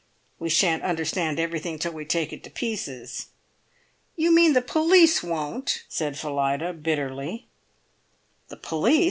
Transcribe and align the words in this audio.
We 0.39 0.49
shan't 0.49 0.81
understand 0.81 1.39
everything 1.39 1.77
till 1.77 1.91
we 1.91 2.05
take 2.05 2.33
it 2.33 2.43
to 2.45 2.49
pieces." 2.49 3.27
"You 4.15 4.33
mean 4.33 4.53
the 4.53 4.61
police 4.63 5.21
won't!" 5.21 5.83
said 5.89 6.17
Phillida, 6.17 6.73
bitterly. 6.73 7.45
"The 8.47 8.57
police! 8.57 8.99